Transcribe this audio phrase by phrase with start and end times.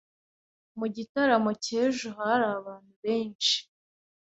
[0.77, 3.57] Mu gitaramo cy'ejo hari abantu benshi.